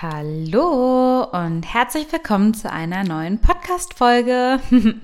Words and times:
Hallo 0.00 1.24
und 1.24 1.64
herzlich 1.64 2.12
willkommen 2.12 2.54
zu 2.54 2.70
einer 2.70 3.02
neuen 3.02 3.40
Podcast-Folge. 3.40 4.60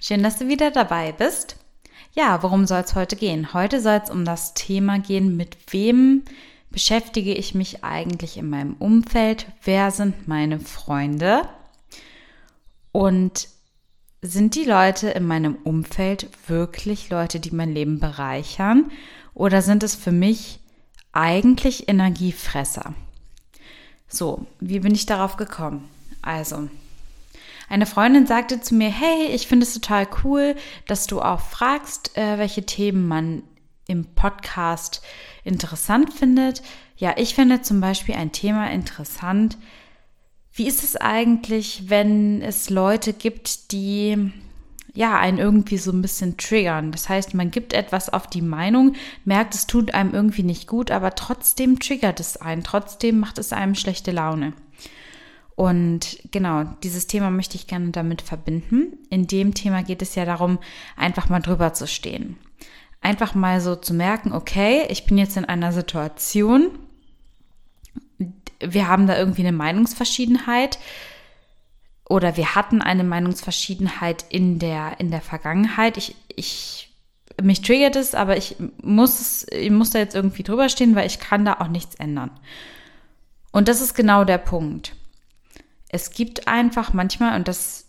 Schön, 0.00 0.22
dass 0.22 0.38
du 0.38 0.46
wieder 0.46 0.70
dabei 0.70 1.10
bist. 1.10 1.56
Ja, 2.12 2.40
worum 2.44 2.64
soll 2.64 2.82
es 2.82 2.94
heute 2.94 3.16
gehen? 3.16 3.52
Heute 3.52 3.80
soll 3.80 4.00
es 4.04 4.10
um 4.10 4.24
das 4.24 4.54
Thema 4.54 5.00
gehen, 5.00 5.36
mit 5.36 5.56
wem 5.72 6.22
beschäftige 6.70 7.34
ich 7.34 7.56
mich 7.56 7.82
eigentlich 7.82 8.36
in 8.36 8.48
meinem 8.48 8.74
Umfeld? 8.74 9.46
Wer 9.64 9.90
sind 9.90 10.28
meine 10.28 10.60
Freunde? 10.60 11.42
Und 12.92 13.48
sind 14.22 14.54
die 14.54 14.66
Leute 14.66 15.08
in 15.10 15.26
meinem 15.26 15.56
Umfeld 15.64 16.28
wirklich 16.46 17.10
Leute, 17.10 17.40
die 17.40 17.50
mein 17.50 17.72
Leben 17.72 17.98
bereichern? 17.98 18.92
Oder 19.34 19.62
sind 19.62 19.82
es 19.82 19.96
für 19.96 20.12
mich 20.12 20.60
eigentlich 21.10 21.88
Energiefresser? 21.88 22.94
So, 24.08 24.46
wie 24.60 24.80
bin 24.80 24.94
ich 24.94 25.06
darauf 25.06 25.36
gekommen? 25.36 25.88
Also, 26.22 26.68
eine 27.68 27.86
Freundin 27.86 28.26
sagte 28.26 28.60
zu 28.60 28.74
mir, 28.74 28.90
hey, 28.90 29.26
ich 29.26 29.46
finde 29.46 29.64
es 29.64 29.74
total 29.74 30.08
cool, 30.24 30.56
dass 30.86 31.06
du 31.06 31.20
auch 31.20 31.40
fragst, 31.40 32.16
äh, 32.16 32.38
welche 32.38 32.64
Themen 32.64 33.06
man 33.06 33.42
im 33.86 34.06
Podcast 34.14 35.02
interessant 35.44 36.12
findet. 36.12 36.62
Ja, 36.96 37.14
ich 37.16 37.34
finde 37.34 37.62
zum 37.62 37.80
Beispiel 37.80 38.14
ein 38.14 38.32
Thema 38.32 38.70
interessant. 38.70 39.58
Wie 40.52 40.66
ist 40.66 40.82
es 40.82 40.96
eigentlich, 40.96 41.84
wenn 41.88 42.42
es 42.42 42.70
Leute 42.70 43.12
gibt, 43.12 43.72
die 43.72 44.32
ja, 44.98 45.16
einen 45.16 45.38
irgendwie 45.38 45.78
so 45.78 45.92
ein 45.92 46.02
bisschen 46.02 46.38
triggern. 46.38 46.90
Das 46.90 47.08
heißt, 47.08 47.32
man 47.32 47.52
gibt 47.52 47.72
etwas 47.72 48.12
auf 48.12 48.26
die 48.26 48.42
Meinung, 48.42 48.96
merkt, 49.24 49.54
es 49.54 49.68
tut 49.68 49.94
einem 49.94 50.12
irgendwie 50.12 50.42
nicht 50.42 50.66
gut, 50.66 50.90
aber 50.90 51.14
trotzdem 51.14 51.78
triggert 51.78 52.18
es 52.18 52.36
einen, 52.36 52.64
trotzdem 52.64 53.20
macht 53.20 53.38
es 53.38 53.52
einem 53.52 53.76
schlechte 53.76 54.10
Laune. 54.10 54.54
Und 55.54 56.18
genau, 56.32 56.64
dieses 56.82 57.06
Thema 57.06 57.30
möchte 57.30 57.54
ich 57.54 57.68
gerne 57.68 57.92
damit 57.92 58.22
verbinden. 58.22 58.98
In 59.08 59.28
dem 59.28 59.54
Thema 59.54 59.84
geht 59.84 60.02
es 60.02 60.16
ja 60.16 60.24
darum, 60.24 60.58
einfach 60.96 61.28
mal 61.28 61.42
drüber 61.42 61.72
zu 61.74 61.86
stehen. 61.86 62.36
Einfach 63.00 63.36
mal 63.36 63.60
so 63.60 63.76
zu 63.76 63.94
merken, 63.94 64.32
okay, 64.32 64.84
ich 64.88 65.06
bin 65.06 65.16
jetzt 65.16 65.36
in 65.36 65.44
einer 65.44 65.72
Situation, 65.72 66.70
wir 68.58 68.88
haben 68.88 69.06
da 69.06 69.16
irgendwie 69.16 69.42
eine 69.42 69.56
Meinungsverschiedenheit 69.56 70.80
oder 72.08 72.36
wir 72.36 72.54
hatten 72.54 72.80
eine 72.80 73.04
Meinungsverschiedenheit 73.04 74.24
in 74.30 74.58
der, 74.58 74.98
in 74.98 75.10
der 75.10 75.20
Vergangenheit. 75.20 75.98
Ich, 75.98 76.16
ich, 76.34 76.90
mich 77.40 77.60
triggert 77.60 77.96
es, 77.96 78.14
aber 78.14 78.36
ich 78.36 78.56
muss, 78.82 79.46
ich 79.50 79.70
muss 79.70 79.90
da 79.90 79.98
jetzt 79.98 80.14
irgendwie 80.14 80.42
drüber 80.42 80.70
stehen, 80.70 80.96
weil 80.96 81.06
ich 81.06 81.20
kann 81.20 81.44
da 81.44 81.58
auch 81.60 81.68
nichts 81.68 81.96
ändern. 81.96 82.30
Und 83.52 83.68
das 83.68 83.82
ist 83.82 83.94
genau 83.94 84.24
der 84.24 84.38
Punkt. 84.38 84.94
Es 85.90 86.10
gibt 86.10 86.48
einfach 86.48 86.94
manchmal, 86.94 87.36
und 87.36 87.46
das, 87.46 87.86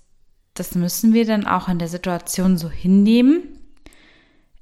das 0.54 0.76
müssen 0.76 1.14
wir 1.14 1.26
dann 1.26 1.48
auch 1.48 1.70
in 1.70 1.80
der 1.80 1.88
Situation 1.88 2.58
so 2.58 2.70
hinnehmen, 2.70 3.44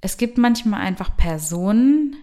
es 0.02 0.18
gibt 0.18 0.38
manchmal 0.38 0.82
einfach 0.82 1.18
Personen, 1.18 2.16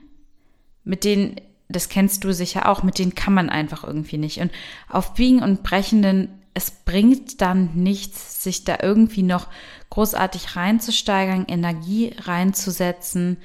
mit 0.85 1.03
denen, 1.03 1.41
das 1.69 1.89
kennst 1.89 2.23
du 2.23 2.33
sicher 2.33 2.69
auch, 2.69 2.85
mit 2.85 2.99
denen 2.99 3.17
kann 3.17 3.35
man 3.35 3.51
einfach 3.51 3.83
irgendwie 3.83 4.19
nicht. 4.19 4.39
Und 4.39 4.53
auf 4.89 5.15
Biegen 5.15 5.43
und 5.43 5.65
Brechenden 5.65 6.29
es 6.55 6.71
bringt 6.71 7.41
dann 7.41 7.75
nichts, 7.75 8.43
sich 8.45 8.65
da 8.65 8.79
irgendwie 8.81 9.25
noch 9.25 9.49
großartig 9.91 10.55
reinzusteigern, 10.55 11.45
Energie 11.49 12.15
reinzusetzen, 12.17 13.39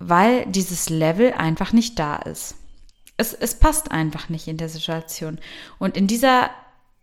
weil 0.00 0.44
dieses 0.46 0.90
Level 0.90 1.32
einfach 1.32 1.72
nicht 1.72 1.98
da 1.98 2.16
ist. 2.16 2.56
Es, 3.16 3.32
es 3.32 3.54
passt 3.58 3.90
einfach 3.90 4.28
nicht 4.28 4.48
in 4.48 4.56
der 4.56 4.68
Situation. 4.68 5.38
Und 5.78 5.96
in 5.96 6.08
dieser, 6.08 6.50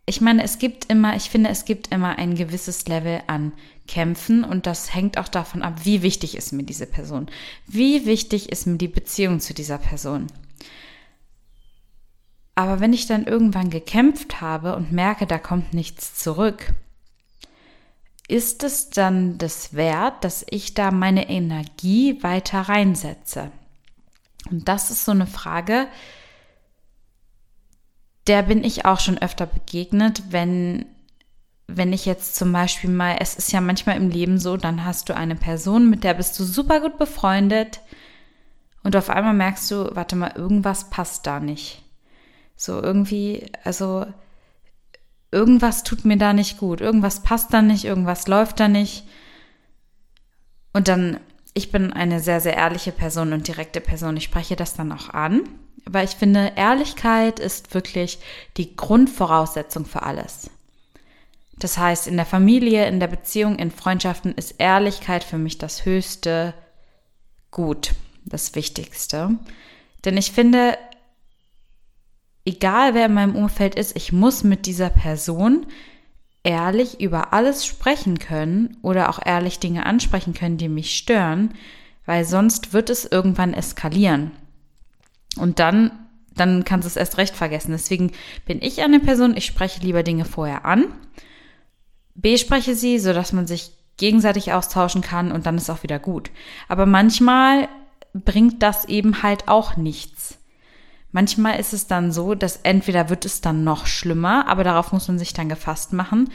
ich 0.05 0.21
meine, 0.21 0.43
es 0.43 0.59
gibt 0.59 0.85
immer, 0.91 1.15
ich 1.15 1.29
finde, 1.29 1.49
es 1.49 1.65
gibt 1.65 1.93
immer 1.93 2.17
ein 2.17 2.35
gewisses 2.35 2.87
Level 2.87 3.21
an 3.27 3.53
Kämpfen 3.87 4.43
und 4.43 4.65
das 4.65 4.93
hängt 4.93 5.17
auch 5.17 5.27
davon 5.27 5.61
ab, 5.61 5.81
wie 5.83 6.01
wichtig 6.01 6.35
ist 6.35 6.51
mir 6.51 6.63
diese 6.63 6.85
Person. 6.85 7.27
Wie 7.67 8.05
wichtig 8.05 8.49
ist 8.49 8.65
mir 8.67 8.77
die 8.77 8.87
Beziehung 8.87 9.39
zu 9.39 9.53
dieser 9.53 9.77
Person. 9.77 10.27
Aber 12.55 12.79
wenn 12.79 12.93
ich 12.93 13.05
dann 13.05 13.25
irgendwann 13.25 13.69
gekämpft 13.69 14.39
habe 14.39 14.75
und 14.75 14.93
merke, 14.93 15.27
da 15.27 15.37
kommt 15.37 15.73
nichts 15.73 16.15
zurück, 16.15 16.73
ist 18.27 18.63
es 18.63 18.89
dann 18.89 19.37
das 19.37 19.73
wert, 19.73 20.23
dass 20.23 20.45
ich 20.49 20.73
da 20.73 20.91
meine 20.91 21.29
Energie 21.29 22.23
weiter 22.23 22.61
reinsetze? 22.61 23.51
Und 24.49 24.67
das 24.67 24.89
ist 24.89 25.05
so 25.05 25.11
eine 25.11 25.27
Frage, 25.27 25.87
der 28.27 28.41
bin 28.43 28.63
ich 28.63 28.85
auch 28.85 28.99
schon 28.99 29.17
öfter 29.17 29.45
begegnet, 29.45 30.23
wenn, 30.31 30.85
wenn 31.67 31.93
ich 31.93 32.05
jetzt 32.05 32.35
zum 32.35 32.51
Beispiel 32.51 32.89
mal, 32.89 33.17
es 33.19 33.35
ist 33.35 33.51
ja 33.51 33.61
manchmal 33.61 33.97
im 33.97 34.09
Leben 34.09 34.39
so, 34.39 34.57
dann 34.57 34.85
hast 34.85 35.09
du 35.09 35.15
eine 35.15 35.35
Person, 35.35 35.89
mit 35.89 36.03
der 36.03 36.15
bist 36.15 36.39
du 36.39 36.43
super 36.43 36.79
gut 36.79 36.97
befreundet 36.97 37.81
und 38.83 38.95
auf 38.95 39.09
einmal 39.09 39.33
merkst 39.33 39.69
du, 39.69 39.95
warte 39.95 40.15
mal, 40.15 40.31
irgendwas 40.35 40.89
passt 40.89 41.27
da 41.27 41.39
nicht. 41.39 41.84
So 42.55 42.81
irgendwie, 42.81 43.45
also 43.63 44.05
irgendwas 45.31 45.83
tut 45.83 46.05
mir 46.05 46.17
da 46.17 46.33
nicht 46.33 46.57
gut, 46.57 46.81
irgendwas 46.81 47.21
passt 47.21 47.53
da 47.53 47.61
nicht, 47.61 47.85
irgendwas 47.85 48.27
läuft 48.27 48.59
da 48.59 48.67
nicht. 48.67 49.03
Und 50.73 50.87
dann, 50.87 51.19
ich 51.53 51.71
bin 51.71 51.93
eine 51.93 52.19
sehr, 52.19 52.39
sehr 52.39 52.55
ehrliche 52.55 52.91
Person 52.91 53.33
und 53.33 53.47
direkte 53.47 53.81
Person. 53.81 54.17
Ich 54.17 54.25
spreche 54.25 54.55
das 54.55 54.73
dann 54.73 54.91
auch 54.91 55.09
an, 55.09 55.41
weil 55.85 56.05
ich 56.05 56.15
finde, 56.15 56.53
Ehrlichkeit 56.55 57.39
ist 57.39 57.73
wirklich 57.73 58.19
die 58.57 58.75
Grundvoraussetzung 58.75 59.85
für 59.85 60.03
alles. 60.03 60.49
Das 61.57 61.77
heißt, 61.77 62.07
in 62.07 62.17
der 62.17 62.25
Familie, 62.25 62.87
in 62.87 62.99
der 62.99 63.07
Beziehung, 63.07 63.57
in 63.57 63.71
Freundschaften 63.71 64.33
ist 64.33 64.55
Ehrlichkeit 64.57 65.23
für 65.23 65.37
mich 65.37 65.57
das 65.57 65.85
höchste 65.85 66.53
Gut, 67.51 67.93
das 68.25 68.55
Wichtigste. 68.55 69.37
Denn 70.03 70.17
ich 70.17 70.33
finde, 70.33 70.77
egal 72.45 72.93
wer 72.93 73.07
in 73.07 73.13
meinem 73.13 73.35
Umfeld 73.35 73.75
ist, 73.75 73.95
ich 73.95 74.11
muss 74.11 74.43
mit 74.43 74.65
dieser 74.65 74.89
Person 74.89 75.65
ehrlich 76.43 77.01
über 77.01 77.33
alles 77.33 77.65
sprechen 77.65 78.19
können 78.19 78.77
oder 78.83 79.09
auch 79.09 79.19
ehrlich 79.23 79.59
Dinge 79.59 79.85
ansprechen 79.85 80.33
können, 80.35 80.57
die 80.57 80.69
mich 80.69 80.95
stören, 80.95 81.55
weil 82.05 82.23
sonst 82.23 82.71
wird 82.71 82.91
es 82.91 83.03
irgendwann 83.03 83.53
eskalieren. 83.53 84.31
Und 85.37 85.59
dann, 85.59 85.91
dann 86.35 86.63
kannst 86.63 86.85
du 86.85 86.89
es 86.89 86.95
erst 86.95 87.17
recht 87.17 87.35
vergessen. 87.35 87.71
Deswegen 87.71 88.11
bin 88.45 88.61
ich 88.61 88.81
eine 88.81 88.99
Person, 88.99 89.35
ich 89.35 89.45
spreche 89.45 89.81
lieber 89.81 90.03
Dinge 90.03 90.23
vorher 90.23 90.65
an, 90.65 90.85
bespreche 92.13 92.75
sie, 92.75 92.99
sodass 92.99 93.33
man 93.33 93.47
sich 93.47 93.71
gegenseitig 93.97 94.53
austauschen 94.53 95.01
kann 95.01 95.31
und 95.31 95.47
dann 95.47 95.57
ist 95.57 95.69
auch 95.69 95.81
wieder 95.81 95.99
gut. 95.99 96.29
Aber 96.67 96.85
manchmal 96.85 97.69
bringt 98.13 98.61
das 98.61 98.85
eben 98.85 99.23
halt 99.23 99.47
auch 99.47 99.77
nichts. 99.77 100.37
Manchmal 101.15 101.61
ist 101.61 101.71
es 101.71 101.87
dann 101.87 102.11
so, 102.11 102.35
dass 102.35 102.57
entweder 102.63 103.09
wird 103.09 103.23
es 103.23 103.39
dann 103.39 103.63
noch 103.63 103.87
schlimmer, 103.87 104.49
aber 104.49 104.65
darauf 104.65 104.91
muss 104.91 105.07
man 105.07 105.17
sich 105.17 105.31
dann 105.31 105.47
gefasst 105.47 105.93
machen, 105.93 106.29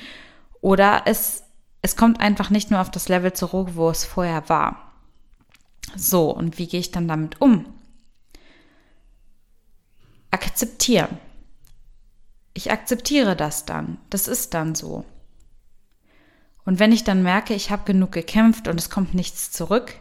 oder 0.63 1.03
es, 1.05 1.43
es 1.83 1.97
kommt 1.97 2.19
einfach 2.21 2.49
nicht 2.49 2.71
nur 2.71 2.81
auf 2.81 2.91
das 2.91 3.11
Level 3.11 3.35
zurück, 3.35 3.73
wo 3.75 3.91
es 3.91 4.07
vorher 4.07 4.49
war. 4.49 4.95
So, 5.97 6.35
und 6.35 6.57
wie 6.57 6.67
gehe 6.67 6.81
ich 6.81 6.93
dann 6.93 7.09
damit 7.09 7.43
um? 7.43 7.67
Akzeptieren. 10.31 11.19
Ich 12.55 12.73
akzeptiere 12.73 13.37
das 13.37 13.67
dann. 13.67 13.99
Das 14.09 14.29
ist 14.29 14.55
dann 14.55 14.75
so. 14.75 15.05
Und 16.65 16.79
wenn 16.79 16.93
ich 16.93 17.05
dann 17.05 17.23
merke, 17.23 17.53
ich 17.53 17.71
habe 17.71 17.85
genug 17.85 18.13
gekämpft 18.13 18.67
und 18.67 18.81
es 18.81 18.89
kommt 18.89 19.13
nichts 19.13 19.53
zurück, 19.53 19.93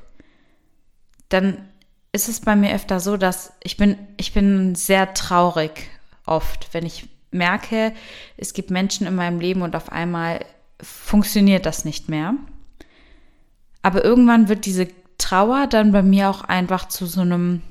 dann 1.27 1.68
ist 2.11 2.29
es 2.29 2.41
bei 2.41 2.55
mir 2.55 2.73
öfter 2.73 2.99
so, 2.99 3.17
dass 3.17 3.53
ich 3.63 3.77
bin, 3.77 3.97
ich 4.17 4.33
bin 4.33 4.75
sehr 4.75 5.13
traurig 5.13 5.89
oft, 6.25 6.73
wenn 6.73 6.85
ich 6.85 7.07
merke, 7.31 7.93
es 8.37 8.53
gibt 8.53 8.71
Menschen 8.71 9.05
in 9.05 9.15
meinem 9.15 9.39
Leben 9.39 9.61
und 9.61 9.75
auf 9.75 9.91
einmal 9.91 10.45
funktioniert 10.81 11.65
das 11.65 11.85
nicht 11.85 12.09
mehr. 12.09 12.33
Aber 13.81 14.03
irgendwann 14.03 14.49
wird 14.49 14.65
diese 14.65 14.87
Trauer 15.17 15.67
dann 15.67 15.91
bei 15.91 16.01
mir 16.01 16.29
auch 16.29 16.43
einfach 16.43 16.87
zu 16.87 17.05
so 17.05 17.21
einem, 17.21 17.61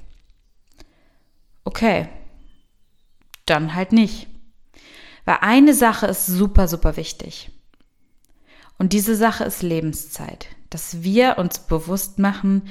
okay, 1.64 2.08
dann 3.46 3.74
halt 3.74 3.92
nicht. 3.92 4.28
Weil 5.24 5.38
eine 5.40 5.74
Sache 5.74 6.06
ist 6.06 6.26
super, 6.26 6.68
super 6.68 6.96
wichtig. 6.96 7.50
Und 8.78 8.92
diese 8.92 9.16
Sache 9.16 9.44
ist 9.44 9.62
Lebenszeit. 9.62 10.48
Dass 10.70 11.02
wir 11.02 11.38
uns 11.38 11.58
bewusst 11.58 12.18
machen, 12.18 12.68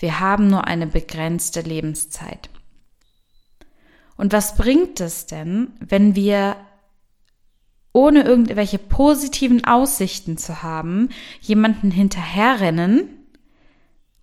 wir 0.00 0.18
haben 0.18 0.48
nur 0.48 0.66
eine 0.66 0.88
begrenzte 0.88 1.60
Lebenszeit. 1.60 2.50
Und 4.16 4.32
was 4.32 4.56
bringt 4.56 5.00
es 5.00 5.26
denn, 5.26 5.68
wenn 5.78 6.16
wir 6.16 6.56
ohne 7.92 8.22
irgendwelche 8.22 8.78
positiven 8.78 9.64
Aussichten 9.64 10.36
zu 10.36 10.62
haben, 10.62 11.08
jemanden 11.40 11.90
hinterherrennen 11.90 13.20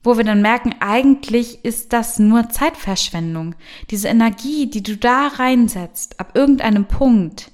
wo 0.08 0.16
wir 0.16 0.24
dann 0.24 0.42
merken, 0.42 0.74
eigentlich 0.80 1.66
ist 1.66 1.92
das 1.92 2.18
nur 2.18 2.50
Zeitverschwendung. 2.50 3.56
Diese 3.90 4.08
Energie, 4.08 4.70
die 4.70 4.82
du 4.82 4.96
da 4.96 5.28
reinsetzt, 5.28 6.22
ab 6.22 6.32
irgendeinem 6.34 6.86
Punkt, 6.86 7.52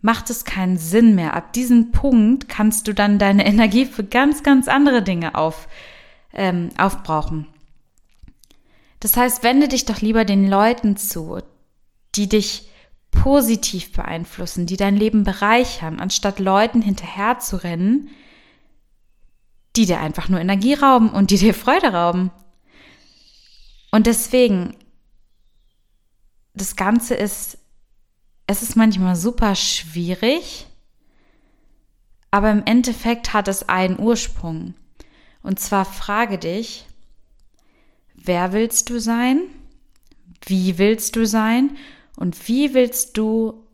macht 0.00 0.30
es 0.30 0.44
keinen 0.44 0.78
Sinn 0.78 1.14
mehr. 1.14 1.34
Ab 1.34 1.52
diesem 1.52 1.92
Punkt 1.92 2.48
kannst 2.48 2.88
du 2.88 2.92
dann 2.92 3.20
deine 3.20 3.46
Energie 3.46 3.86
für 3.86 4.02
ganz, 4.02 4.42
ganz 4.42 4.66
andere 4.66 5.02
Dinge 5.02 5.36
auf, 5.36 5.68
ähm, 6.32 6.70
aufbrauchen. 6.78 7.46
Das 9.00 9.16
heißt, 9.16 9.42
wende 9.42 9.68
dich 9.68 9.86
doch 9.86 10.00
lieber 10.00 10.24
den 10.24 10.48
Leuten 10.48 10.96
zu, 10.96 11.40
die 12.14 12.28
dich 12.28 12.68
positiv 13.10 13.92
beeinflussen, 13.92 14.66
die 14.66 14.76
dein 14.76 14.96
Leben 14.96 15.24
bereichern, 15.24 16.00
anstatt 16.00 16.38
Leuten 16.38 16.82
hinterher 16.82 17.38
zu 17.38 17.56
rennen, 17.56 18.08
die 19.76 19.86
dir 19.86 20.00
einfach 20.00 20.28
nur 20.28 20.40
Energie 20.40 20.74
rauben 20.74 21.10
und 21.10 21.30
die 21.30 21.38
dir 21.38 21.54
Freude 21.54 21.92
rauben. 21.92 22.30
Und 23.90 24.06
deswegen, 24.06 24.76
das 26.54 26.76
Ganze 26.76 27.14
ist, 27.14 27.58
es 28.46 28.62
ist 28.62 28.76
manchmal 28.76 29.16
super 29.16 29.54
schwierig, 29.54 30.66
aber 32.30 32.50
im 32.50 32.64
Endeffekt 32.64 33.32
hat 33.32 33.48
es 33.48 33.68
einen 33.68 33.98
Ursprung. 33.98 34.74
Und 35.42 35.58
zwar 35.60 35.84
frage 35.84 36.38
dich, 36.38 36.86
wer 38.14 38.52
willst 38.52 38.90
du 38.90 39.00
sein? 39.00 39.40
Wie 40.44 40.78
willst 40.78 41.16
du 41.16 41.26
sein? 41.26 41.76
Und 42.16 42.48
wie 42.48 42.74
willst 42.74 43.16
du 43.16 43.64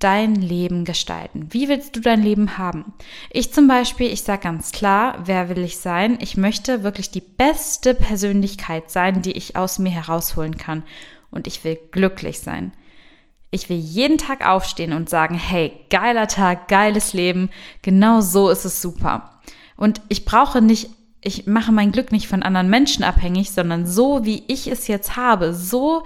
dein 0.00 0.34
Leben 0.34 0.84
gestalten? 0.84 1.48
Wie 1.50 1.68
willst 1.68 1.94
du 1.94 2.00
dein 2.00 2.22
Leben 2.22 2.58
haben? 2.58 2.92
Ich 3.30 3.52
zum 3.52 3.68
Beispiel, 3.68 4.12
ich 4.12 4.22
sage 4.22 4.42
ganz 4.42 4.72
klar, 4.72 5.22
wer 5.24 5.48
will 5.48 5.58
ich 5.58 5.78
sein? 5.78 6.18
Ich 6.20 6.36
möchte 6.36 6.82
wirklich 6.82 7.10
die 7.10 7.20
beste 7.20 7.94
Persönlichkeit 7.94 8.90
sein, 8.90 9.22
die 9.22 9.32
ich 9.32 9.56
aus 9.56 9.78
mir 9.78 9.90
herausholen 9.90 10.56
kann. 10.56 10.82
Und 11.30 11.46
ich 11.46 11.64
will 11.64 11.78
glücklich 11.90 12.40
sein. 12.40 12.72
Ich 13.50 13.68
will 13.68 13.78
jeden 13.78 14.18
Tag 14.18 14.44
aufstehen 14.44 14.92
und 14.92 15.08
sagen, 15.08 15.36
hey, 15.36 15.72
geiler 15.90 16.26
Tag, 16.26 16.66
geiles 16.66 17.12
Leben, 17.12 17.50
genau 17.82 18.20
so 18.20 18.50
ist 18.50 18.64
es 18.64 18.82
super. 18.82 19.40
Und 19.76 20.00
ich 20.08 20.24
brauche 20.24 20.60
nicht 20.60 20.90
ich 21.24 21.46
mache 21.46 21.72
mein 21.72 21.90
Glück 21.90 22.12
nicht 22.12 22.28
von 22.28 22.42
anderen 22.42 22.68
Menschen 22.68 23.02
abhängig, 23.02 23.50
sondern 23.50 23.86
so, 23.86 24.24
wie 24.26 24.44
ich 24.46 24.66
es 24.66 24.86
jetzt 24.86 25.16
habe, 25.16 25.54
so, 25.54 26.04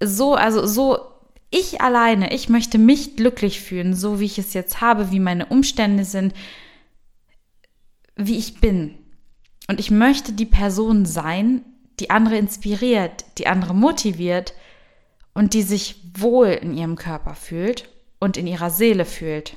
so, 0.00 0.34
also 0.34 0.64
so, 0.64 0.98
ich 1.50 1.80
alleine, 1.80 2.32
ich 2.32 2.48
möchte 2.48 2.78
mich 2.78 3.16
glücklich 3.16 3.60
fühlen, 3.60 3.94
so 3.94 4.20
wie 4.20 4.26
ich 4.26 4.38
es 4.38 4.54
jetzt 4.54 4.80
habe, 4.80 5.10
wie 5.10 5.18
meine 5.18 5.46
Umstände 5.46 6.04
sind, 6.04 6.34
wie 8.14 8.38
ich 8.38 8.60
bin. 8.60 8.94
Und 9.68 9.80
ich 9.80 9.90
möchte 9.90 10.32
die 10.32 10.46
Person 10.46 11.04
sein, 11.04 11.64
die 11.98 12.10
andere 12.10 12.38
inspiriert, 12.38 13.24
die 13.38 13.48
andere 13.48 13.74
motiviert 13.74 14.54
und 15.34 15.52
die 15.52 15.62
sich 15.62 15.96
wohl 16.16 16.48
in 16.48 16.76
ihrem 16.76 16.94
Körper 16.94 17.34
fühlt 17.34 17.88
und 18.20 18.36
in 18.36 18.46
ihrer 18.46 18.70
Seele 18.70 19.04
fühlt. 19.04 19.56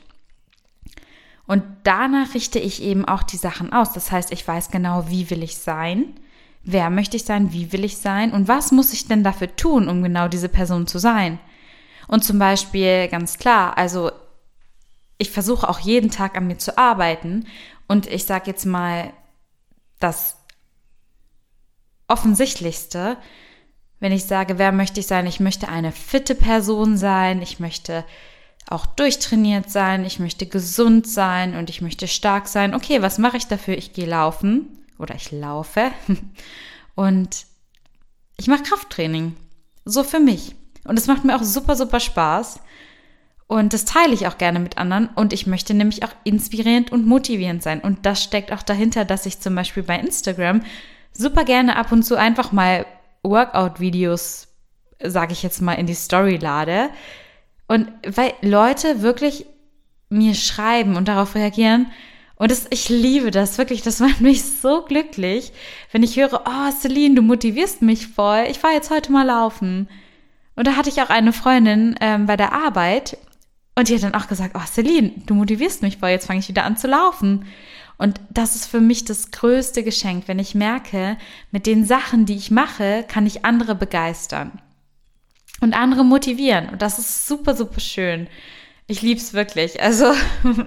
Und 1.46 1.64
danach 1.84 2.34
richte 2.34 2.60
ich 2.60 2.82
eben 2.82 3.06
auch 3.06 3.24
die 3.24 3.38
Sachen 3.38 3.74
aus. 3.74 3.94
Das 3.94 4.12
heißt, 4.12 4.32
ich 4.32 4.48
weiß 4.48 4.72
genau, 4.72 5.10
wie 5.10 5.30
will 5.30 5.44
ich 5.44 5.58
sein, 5.58 6.16
wer 6.64 6.90
möchte 6.90 7.18
ich 7.18 7.26
sein, 7.26 7.52
wie 7.52 7.72
will 7.74 7.84
ich 7.84 7.98
sein 7.98 8.32
und 8.32 8.48
was 8.48 8.72
muss 8.72 8.94
ich 8.94 9.08
denn 9.08 9.24
dafür 9.24 9.54
tun, 9.56 9.90
um 9.90 10.02
genau 10.02 10.28
diese 10.28 10.50
Person 10.50 10.88
zu 10.88 11.00
sein. 11.00 11.40
Und 12.08 12.24
zum 12.24 12.40
Beispiel 12.40 13.08
ganz 13.10 13.38
klar, 13.38 13.78
also 13.78 14.12
ich 15.18 15.32
versuche 15.32 15.68
auch 15.68 15.80
jeden 15.80 16.12
Tag 16.12 16.38
an 16.38 16.48
mir 16.48 16.58
zu 16.58 16.78
arbeiten 16.78 17.46
und 17.88 18.08
ich 18.08 18.26
sage 18.26 18.50
jetzt 18.50 18.66
mal 18.66 19.12
das 20.00 20.38
Offensichtlichste, 22.08 23.18
wenn 24.00 24.12
ich 24.12 24.26
sage, 24.26 24.58
wer 24.58 24.72
möchte 24.72 25.00
ich 25.00 25.08
sein? 25.08 25.26
Ich 25.28 25.40
möchte 25.40 25.70
eine 25.70 25.94
fitte 25.94 26.36
Person 26.36 26.98
sein, 26.98 27.42
ich 27.42 27.60
möchte 27.60 28.04
auch 28.70 28.86
durchtrainiert 28.86 29.70
sein, 29.70 30.06
ich 30.06 30.20
möchte 30.20 30.46
gesund 30.46 31.08
sein 31.08 31.56
und 31.56 31.70
ich 31.70 31.82
möchte 31.82 32.08
stark 32.08 32.48
sein. 32.48 32.74
Okay, 32.74 33.02
was 33.02 33.18
mache 33.18 33.38
ich 33.38 33.48
dafür? 33.48 33.78
Ich 33.78 33.94
gehe 33.94 34.08
laufen 34.08 34.68
oder 34.98 35.16
ich 35.16 35.32
laufe 35.32 35.92
und 36.96 37.46
ich 38.38 38.48
mache 38.48 38.64
Krafttraining. 38.64 39.36
So 39.86 40.04
für 40.04 40.20
mich. 40.20 40.56
Und 40.86 40.98
es 40.98 41.08
macht 41.08 41.24
mir 41.24 41.36
auch 41.36 41.44
super, 41.44 41.76
super 41.76 42.00
Spaß. 42.00 42.60
Und 43.48 43.74
das 43.74 43.86
teile 43.86 44.14
ich 44.14 44.28
auch 44.28 44.38
gerne 44.38 44.60
mit 44.60 44.78
anderen. 44.78 45.10
Und 45.16 45.34
ich 45.34 45.46
möchte 45.46 45.74
nämlich 45.74 46.04
auch 46.04 46.14
inspirierend 46.24 46.92
und 46.92 47.06
motivierend 47.06 47.62
sein. 47.62 47.82
Und 47.82 48.06
das 48.06 48.24
steckt 48.24 48.52
auch 48.52 48.64
dahinter, 48.64 49.06
dass 49.06 49.26
ich 49.26 49.40
zum 49.40 49.56
Beispiel 49.56 49.84
bei 49.84 50.00
Instagram 50.00 50.64
super 51.12 51.44
gerne 51.44 51.76
ab 51.76 51.92
und 51.92 52.04
zu 52.04 52.16
einfach 52.16 52.52
mal 52.52 52.86
Workout-Videos, 53.24 54.48
sage 55.04 55.34
ich 55.34 55.44
jetzt 55.44 55.62
mal, 55.62 55.74
in 55.74 55.86
die 55.86 55.94
Story 55.94 56.38
lade 56.38 56.90
und 57.74 57.90
weil 58.06 58.34
Leute 58.44 59.02
wirklich 59.02 59.48
mir 60.08 60.36
schreiben 60.36 60.96
und 60.96 61.08
darauf 61.08 61.34
reagieren. 61.34 61.88
Und 62.36 62.52
das, 62.52 62.68
ich 62.70 62.88
liebe 62.88 63.32
das 63.32 63.58
wirklich. 63.58 63.82
Das 63.82 64.00
macht 64.00 64.22
mich 64.22 64.44
so 64.44 64.84
glücklich, 64.84 65.52
wenn 65.92 66.04
ich 66.04 66.16
höre, 66.16 66.44
oh, 66.46 66.72
Celine, 66.72 67.16
du 67.16 67.24
motivierst 67.24 67.82
mich 67.82 68.08
voll. 68.08 68.46
Ich 68.48 68.62
war 68.62 68.74
jetzt 68.74 68.92
heute 68.92 69.12
mal 69.12 69.26
laufen. 69.26 69.90
Und 70.56 70.68
da 70.68 70.76
hatte 70.76 70.90
ich 70.90 71.02
auch 71.02 71.10
eine 71.10 71.34
Freundin 71.34 71.96
ähm, 72.00 72.28
bei 72.28 72.38
der 72.38 72.54
Arbeit 72.54 73.18
und 73.76 73.90
die 73.90 73.96
hat 73.96 74.04
dann 74.04 74.14
auch 74.14 74.28
gesagt, 74.28 74.54
oh, 74.56 74.68
Celine, 74.68 75.12
du 75.26 75.34
motivierst 75.34 75.82
mich 75.82 75.98
voll. 75.98 76.10
Jetzt 76.10 76.28
fange 76.28 76.42
ich 76.42 76.50
wieder 76.50 76.66
an 76.66 76.78
zu 76.78 76.86
laufen. 76.88 77.46
Und 77.98 78.22
das 78.30 78.56
ist 78.56 78.68
für 78.68 78.82
mich 78.82 79.04
das 79.04 79.32
größte 79.32 79.84
Geschenk, 79.84 80.28
wenn 80.28 80.38
ich 80.38 80.54
merke, 80.54 81.18
mit 81.50 81.66
den 81.66 81.86
Sachen, 81.86 82.28
die 82.28 82.36
ich 82.36 82.52
mache, 82.52 83.04
kann 83.08 83.26
ich 83.26 83.46
andere 83.46 83.74
begeistern 83.74 84.62
und 85.64 85.74
andere 85.74 86.04
motivieren. 86.04 86.70
Und 86.70 86.82
das 86.82 87.00
ist 87.00 87.28
super, 87.28 87.56
super 87.56 87.80
schön. 87.80 88.28
Ich 88.88 89.02
liebe 89.02 89.20
es 89.20 89.34
wirklich. 89.34 89.82
Also, 89.82 90.14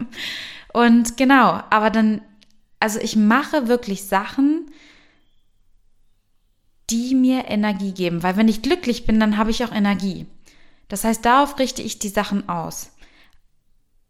und 0.73 1.17
genau, 1.17 1.61
aber 1.71 1.91
dann, 1.91 2.23
also 2.81 2.99
ich 2.99 3.17
mache 3.17 3.69
wirklich 3.69 4.05
Sachen, 4.05 4.71
die 6.91 7.15
mir 7.15 7.47
Energie 7.49 7.93
geben. 7.93 8.23
Weil 8.23 8.37
wenn 8.37 8.49
ich 8.49 8.63
glücklich 8.63 9.07
bin, 9.07 9.21
dann 9.21 9.37
habe 9.37 9.51
ich 9.51 9.65
auch 9.65 9.73
Energie. 9.73 10.27
Das 10.89 11.05
heißt, 11.05 11.25
darauf 11.25 11.59
richte 11.59 11.83
ich 11.83 11.99
die 11.99 12.09
Sachen 12.09 12.49
aus. 12.49 12.93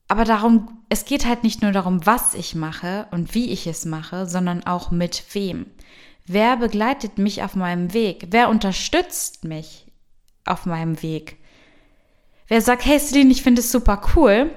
Aber 0.08 0.24
darum, 0.24 0.82
es 0.88 1.04
geht 1.04 1.26
halt 1.26 1.42
nicht 1.42 1.62
nur 1.62 1.72
darum, 1.72 2.06
was 2.06 2.34
ich 2.34 2.54
mache 2.54 3.08
und 3.10 3.34
wie 3.34 3.50
ich 3.50 3.66
es 3.66 3.84
mache, 3.84 4.26
sondern 4.26 4.64
auch 4.64 4.90
mit 4.90 5.24
wem. 5.32 5.66
Wer 6.26 6.56
begleitet 6.56 7.18
mich 7.18 7.42
auf 7.42 7.54
meinem 7.54 7.92
Weg? 7.92 8.28
Wer 8.30 8.48
unterstützt 8.48 9.44
mich? 9.44 9.85
Auf 10.46 10.66
meinem 10.66 11.02
Weg. 11.02 11.36
Wer 12.48 12.60
sagt, 12.60 12.84
hey 12.84 12.98
Celine, 12.98 13.32
ich 13.32 13.42
finde 13.42 13.60
es 13.60 13.72
super 13.72 14.00
cool, 14.14 14.50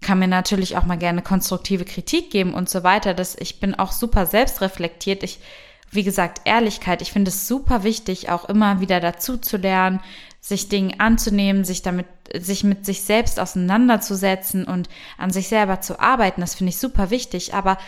kann 0.00 0.18
mir 0.18 0.28
natürlich 0.28 0.76
auch 0.76 0.84
mal 0.84 0.98
gerne 0.98 1.22
konstruktive 1.22 1.84
Kritik 1.84 2.30
geben 2.30 2.54
und 2.54 2.68
so 2.68 2.82
weiter. 2.82 3.14
Das, 3.14 3.36
ich 3.38 3.60
bin 3.60 3.74
auch 3.74 3.92
super 3.92 4.26
selbstreflektiert. 4.26 5.22
Ich, 5.22 5.38
wie 5.90 6.02
gesagt, 6.02 6.42
Ehrlichkeit. 6.44 7.02
Ich 7.02 7.12
finde 7.12 7.30
es 7.30 7.46
super 7.46 7.84
wichtig, 7.84 8.28
auch 8.30 8.46
immer 8.46 8.80
wieder 8.80 8.98
dazu 9.00 9.36
zu 9.36 9.56
lernen, 9.58 10.00
sich 10.40 10.68
Dinge 10.68 10.98
anzunehmen, 10.98 11.64
sich 11.64 11.82
damit, 11.82 12.06
sich 12.36 12.64
mit 12.64 12.84
sich 12.84 13.02
selbst 13.02 13.38
auseinanderzusetzen 13.38 14.64
und 14.64 14.88
an 15.18 15.30
sich 15.30 15.48
selber 15.48 15.80
zu 15.80 16.00
arbeiten. 16.00 16.40
Das 16.40 16.56
finde 16.56 16.70
ich 16.70 16.78
super 16.78 17.10
wichtig. 17.10 17.54
Aber 17.54 17.78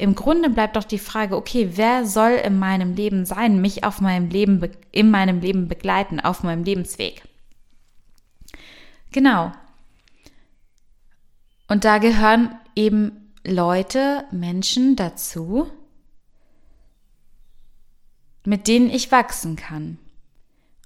im 0.00 0.14
Grunde 0.14 0.48
bleibt 0.48 0.76
doch 0.76 0.84
die 0.84 0.98
Frage, 0.98 1.36
okay, 1.36 1.72
wer 1.74 2.06
soll 2.06 2.32
in 2.32 2.58
meinem 2.58 2.94
Leben 2.94 3.26
sein, 3.26 3.60
mich 3.60 3.84
auf 3.84 4.00
meinem 4.00 4.30
Leben, 4.30 4.60
in 4.92 5.10
meinem 5.10 5.40
Leben 5.40 5.68
begleiten, 5.68 6.20
auf 6.20 6.42
meinem 6.42 6.64
Lebensweg? 6.64 7.22
Genau. 9.12 9.52
Und 11.68 11.84
da 11.84 11.98
gehören 11.98 12.54
eben 12.74 13.32
Leute, 13.44 14.24
Menschen 14.30 14.96
dazu, 14.96 15.70
mit 18.44 18.68
denen 18.68 18.88
ich 18.88 19.12
wachsen 19.12 19.56
kann. 19.56 19.98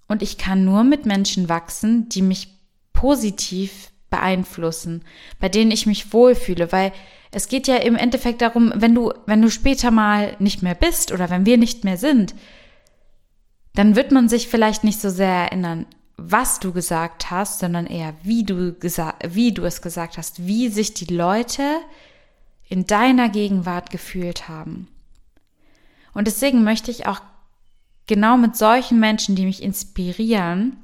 Und 0.09 0.23
ich 0.23 0.38
kann 0.38 0.64
nur 0.64 0.83
mit 0.83 1.06
Menschen 1.06 1.49
wachsen, 1.49 2.09
die 2.09 2.23
mich 2.23 2.49
positiv 2.92 3.90
beeinflussen, 4.14 5.02
bei 5.40 5.49
denen 5.49 5.73
ich 5.73 5.87
mich 5.87 6.12
wohlfühle, 6.12 6.71
weil 6.71 6.92
es 7.33 7.49
geht 7.49 7.66
ja 7.66 7.76
im 7.76 7.97
Endeffekt 7.97 8.42
darum, 8.42 8.73
wenn 8.76 8.94
du, 8.94 9.12
wenn 9.26 9.42
du 9.42 9.50
später 9.50 9.90
mal 9.90 10.37
nicht 10.38 10.62
mehr 10.62 10.76
bist 10.76 11.11
oder 11.11 11.30
wenn 11.30 11.47
wir 11.47 11.59
nicht 11.59 11.83
mehr 11.83 11.97
sind, 11.97 12.35
dann 13.75 13.97
wird 13.97 14.12
man 14.12 14.28
sich 14.28 14.47
vielleicht 14.47 14.85
nicht 14.85 15.00
so 15.00 15.11
sehr 15.11 15.26
erinnern, 15.26 15.87
was 16.16 16.61
du 16.61 16.73
gesagt 16.73 17.33
hast, 17.33 17.59
sondern 17.59 17.87
eher, 17.87 18.14
wie 18.23 18.44
du, 18.44 18.76
wie 19.28 19.52
du 19.52 19.64
es 19.64 19.83
gesagt 19.83 20.16
hast, 20.16 20.47
wie 20.47 20.68
sich 20.68 20.94
die 20.94 21.12
Leute 21.12 21.64
in 22.68 22.87
deiner 22.87 23.28
Gegenwart 23.28 23.90
gefühlt 23.90 24.49
haben. 24.49 24.87
Und 26.12 26.28
deswegen 26.28 26.62
möchte 26.62 26.92
ich 26.92 27.09
auch 27.09 27.21
genau 28.06 28.37
mit 28.37 28.54
solchen 28.54 29.00
Menschen, 29.00 29.35
die 29.35 29.44
mich 29.44 29.61
inspirieren, 29.61 30.76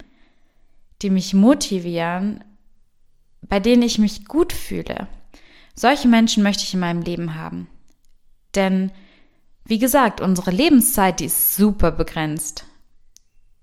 die 1.02 1.10
mich 1.10 1.32
motivieren, 1.32 2.42
bei 3.50 3.61
denen 3.61 3.83
ich 3.83 3.99
mich 3.99 4.25
gut 4.25 4.54
fühle, 4.54 5.07
solche 5.75 6.09
Menschen 6.09 6.42
möchte 6.42 6.62
ich 6.62 6.73
in 6.73 6.80
meinem 6.80 7.02
Leben 7.02 7.35
haben. 7.35 7.69
Denn 8.54 8.90
Wie 9.71 9.78
gesagt, 9.78 10.21
unsere 10.21 10.50
Lebenszeit, 10.50 11.21
die 11.21 11.26
ist 11.26 11.54
super 11.54 11.92
begrenzt. 11.92 12.64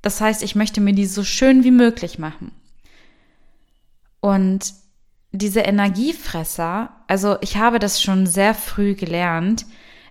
Das 0.01 0.21
heißt, 0.21 0.41
ich 0.41 0.55
möchte 0.55 0.79
mir 0.79 0.93
die 0.93 1.05
so 1.05 1.25
schön 1.25 1.65
wie 1.65 1.71
möglich 1.71 2.17
machen. 2.17 2.51
Und 4.21 4.73
diese 5.33 5.59
Energiefresser, 5.59 6.91
also 7.07 7.35
ich 7.41 7.57
habe 7.57 7.79
das 7.79 8.01
schon 8.01 8.25
sehr 8.25 8.55
früh 8.55 8.95
gelernt. 8.95 9.65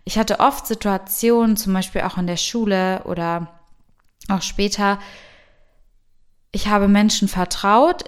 Ich 0.04 0.18
hatte 0.18 0.40
oft 0.40 0.66
Situationen, 0.66 1.56
zum 1.56 1.73
Beispiel 1.73 2.02
auch 2.02 2.18
in 2.18 2.26
der 2.26 2.37
Schule 2.37 3.02
oder 3.04 3.59
auch 4.28 4.42
später, 4.42 4.99
ich 6.52 6.68
habe 6.68 6.88
Menschen 6.88 7.26
vertraut 7.26 8.04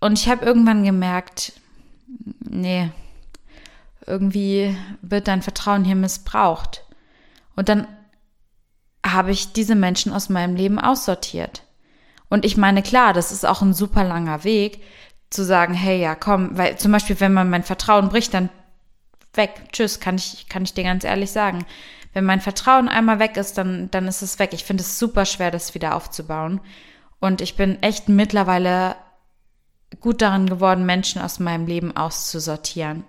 und 0.00 0.18
ich 0.18 0.28
habe 0.28 0.44
irgendwann 0.44 0.84
gemerkt, 0.84 1.52
nee, 2.40 2.90
irgendwie 4.06 4.76
wird 5.02 5.28
dein 5.28 5.42
Vertrauen 5.42 5.84
hier 5.84 5.96
missbraucht. 5.96 6.84
Und 7.56 7.68
dann 7.68 7.86
habe 9.04 9.30
ich 9.30 9.52
diese 9.52 9.74
Menschen 9.74 10.12
aus 10.12 10.28
meinem 10.28 10.56
Leben 10.56 10.78
aussortiert. 10.78 11.62
Und 12.28 12.44
ich 12.44 12.56
meine, 12.56 12.82
klar, 12.82 13.12
das 13.12 13.32
ist 13.32 13.46
auch 13.46 13.62
ein 13.62 13.74
super 13.74 14.04
langer 14.04 14.44
Weg, 14.44 14.82
zu 15.30 15.44
sagen, 15.44 15.74
hey, 15.74 16.00
ja, 16.00 16.14
komm, 16.14 16.56
weil 16.56 16.78
zum 16.78 16.92
Beispiel, 16.92 17.20
wenn 17.20 17.34
man 17.34 17.50
mein 17.50 17.62
Vertrauen 17.62 18.08
bricht, 18.08 18.32
dann 18.34 18.48
weg, 19.34 19.50
tschüss, 19.72 20.00
kann 20.00 20.16
ich, 20.16 20.48
kann 20.48 20.62
ich 20.62 20.74
dir 20.74 20.84
ganz 20.84 21.04
ehrlich 21.04 21.30
sagen. 21.30 21.64
Wenn 22.14 22.24
mein 22.24 22.40
Vertrauen 22.40 22.88
einmal 22.88 23.18
weg 23.18 23.36
ist, 23.36 23.58
dann, 23.58 23.90
dann 23.90 24.08
ist 24.08 24.22
es 24.22 24.38
weg. 24.38 24.50
Ich 24.52 24.64
finde 24.64 24.82
es 24.82 24.98
super 24.98 25.26
schwer, 25.26 25.50
das 25.50 25.74
wieder 25.74 25.94
aufzubauen. 25.94 26.60
Und 27.20 27.40
ich 27.40 27.56
bin 27.56 27.82
echt 27.82 28.08
mittlerweile 28.08 28.96
gut 30.00 30.22
darin 30.22 30.46
geworden, 30.48 30.86
Menschen 30.86 31.20
aus 31.20 31.38
meinem 31.38 31.66
Leben 31.66 31.96
auszusortieren. 31.96 33.04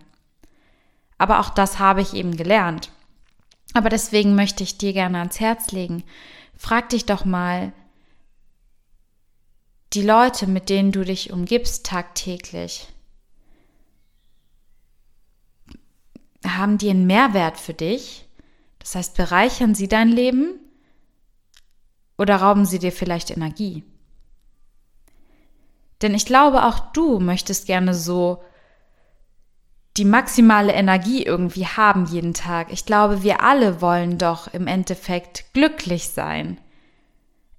Aber 1.17 1.39
auch 1.39 1.49
das 1.49 1.79
habe 1.79 2.01
ich 2.01 2.13
eben 2.13 2.37
gelernt. 2.37 2.91
Aber 3.73 3.89
deswegen 3.89 4.35
möchte 4.35 4.63
ich 4.63 4.77
dir 4.77 4.93
gerne 4.93 5.19
ans 5.19 5.39
Herz 5.39 5.71
legen. 5.71 6.03
Frag 6.55 6.89
dich 6.89 7.05
doch 7.05 7.25
mal, 7.25 7.71
die 9.93 10.01
Leute, 10.03 10.47
mit 10.47 10.69
denen 10.69 10.91
du 10.91 11.03
dich 11.03 11.31
umgibst 11.31 11.85
tagtäglich, 11.85 12.87
haben 16.45 16.77
die 16.77 16.89
einen 16.89 17.07
Mehrwert 17.07 17.59
für 17.59 17.73
dich? 17.73 18.27
Das 18.79 18.95
heißt, 18.95 19.17
bereichern 19.17 19.75
sie 19.75 19.87
dein 19.87 20.09
Leben 20.09 20.59
oder 22.17 22.37
rauben 22.37 22.65
sie 22.65 22.79
dir 22.79 22.91
vielleicht 22.91 23.31
Energie? 23.31 23.83
Denn 26.01 26.13
ich 26.13 26.25
glaube, 26.25 26.65
auch 26.65 26.79
du 26.93 27.19
möchtest 27.19 27.65
gerne 27.67 27.93
so 27.93 28.41
die 29.97 30.05
maximale 30.05 30.71
Energie 30.71 31.23
irgendwie 31.23 31.67
haben 31.67 32.05
jeden 32.05 32.33
Tag. 32.33 32.71
Ich 32.71 32.85
glaube, 32.85 33.21
wir 33.21 33.43
alle 33.43 33.81
wollen 33.81 34.17
doch 34.17 34.47
im 34.53 34.67
Endeffekt 34.67 35.53
glücklich 35.53 36.09
sein. 36.09 36.59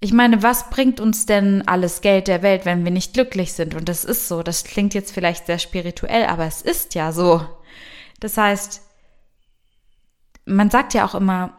Ich 0.01 0.15
meine, 0.15 0.43
was 0.43 0.71
bringt 0.71 1.01
uns 1.01 1.27
denn 1.27 1.69
alles 1.69 2.01
Geld 2.01 2.29
der 2.29 2.43
Welt, 2.43 2.65
wenn 2.65 2.85
wir 2.85 2.91
nicht 2.91 3.13
glücklich 3.13 3.53
sind? 3.53 3.75
Und 3.75 3.91
das 3.91 4.07
ist 4.07 4.29
so. 4.29 4.43
Das 4.43 4.65
klingt 4.65 4.95
jetzt 4.95 5.13
vielleicht 5.13 5.45
sehr 5.45 5.59
spirituell, 5.59 6.25
aber 6.25 6.47
es 6.47 6.63
ist 6.63 6.95
ja 6.95 7.13
so. 7.13 7.45
Das 8.21 8.39
heißt, 8.39 8.81
man 10.47 10.71
sagt 10.71 10.95
ja 10.95 11.05
auch 11.05 11.15
immer, 11.15 11.53